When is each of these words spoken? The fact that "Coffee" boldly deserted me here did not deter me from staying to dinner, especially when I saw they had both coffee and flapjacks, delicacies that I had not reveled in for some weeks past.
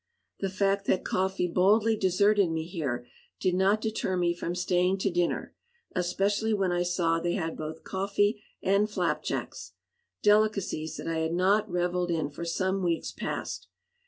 The 0.39 0.49
fact 0.49 0.85
that 0.87 1.05
"Coffee" 1.05 1.45
boldly 1.47 1.95
deserted 1.95 2.49
me 2.49 2.65
here 2.65 3.05
did 3.39 3.53
not 3.53 3.81
deter 3.81 4.17
me 4.17 4.33
from 4.33 4.55
staying 4.55 4.97
to 4.97 5.11
dinner, 5.11 5.53
especially 5.95 6.55
when 6.55 6.71
I 6.71 6.81
saw 6.81 7.19
they 7.19 7.33
had 7.35 7.55
both 7.55 7.83
coffee 7.83 8.41
and 8.63 8.89
flapjacks, 8.89 9.73
delicacies 10.23 10.97
that 10.97 11.07
I 11.07 11.19
had 11.19 11.33
not 11.33 11.69
reveled 11.69 12.09
in 12.09 12.31
for 12.31 12.45
some 12.45 12.81
weeks 12.81 13.11
past. 13.11 13.67